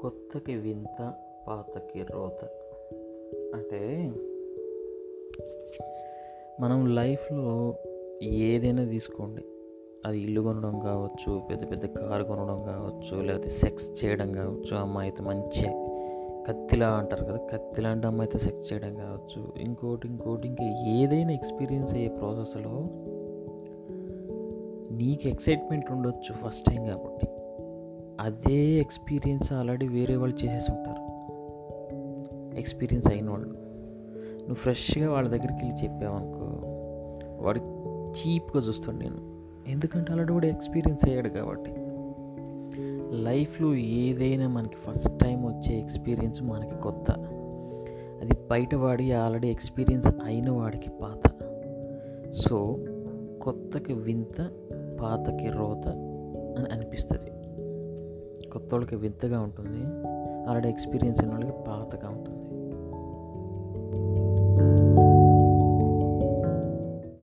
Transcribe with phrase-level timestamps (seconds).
[0.00, 1.12] కొత్తకి వింత
[1.48, 2.44] పాతకి రోత.
[3.54, 4.12] అంటే
[6.60, 7.74] మనం లైఫ్లో
[8.22, 9.42] ఏదైనా తీసుకోండి.
[10.06, 15.66] అది ఇల్లు కొనడం కావచ్చు పెద్ద పెద్ద కారు కొనడం కావచ్చు లేకపోతే సెక్స్ చేయడం కావచ్చు అమ్మాయితో మంచి
[16.48, 22.08] కత్తిలా అంటారు కదా కత్తి లాంటి అమ్మాయితో సెక్స్ చేయడం కావచ్చు ఇంకోటి ఇంకోటి ఇంకా ఏదైనా ఎక్స్పీరియన్స్ అయ్యే
[22.08, 22.70] ప్రాసెస్లో
[24.94, 27.26] నీకు ఎక్సైట్మెంట్ ఉండొచ్చు ఫస్ట్ టైం కాబట్టి.
[28.20, 31.18] అదే ఎక్స్పీరియన్స్ ఆల్రెడీ వేరే వాళ్ళు చేసేసి ఉంటారు.
[32.56, 33.48] ఎక్స్పీరియన్స్ అయిన వాళ్ళు.
[34.38, 36.60] నువ్వు ఫ్రెష్గా వాళ్ళ దగ్గరికి వెళ్ళి చెప్పావనుకో
[37.44, 37.58] వాడు
[38.10, 41.74] చీప్గా చూస్తాడు నేను ఎందుకంటే ఆల్రెడీ కూడా ఎక్స్పీరియన్స్ అయ్యాడు కాబట్టి.
[43.22, 47.10] లైఫ్లో ఏదైనా మనకి ఫస్ట్ టైం వచ్చే ఎక్స్పీరియన్స్ మనకి కొత్త.
[48.20, 51.30] అది బయటవాడి ఆల్రెడీ ఎక్స్పీరియన్స్ అయిన వాడికి పాత.
[52.32, 52.76] సో
[53.42, 54.50] కొత్తకి వింత
[55.00, 55.88] పాతకి రోత
[56.58, 57.30] అని అనిపిస్తుంది.
[58.52, 59.82] కొత్త వాళ్ళకి వింతగా ఉంటుంది.
[60.48, 62.47] ఆల్రెడీ ఎక్స్పీరియన్స్ ఉన్న వాళ్ళకి పాతగా ఉంటుంది.